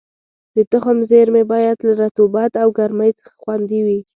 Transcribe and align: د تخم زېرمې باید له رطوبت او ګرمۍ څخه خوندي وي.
د 0.55 0.57
تخم 0.71 0.97
زېرمې 1.09 1.43
باید 1.53 1.77
له 1.87 1.91
رطوبت 2.01 2.51
او 2.61 2.67
ګرمۍ 2.77 3.11
څخه 3.19 3.33
خوندي 3.41 3.81
وي. 3.87 3.99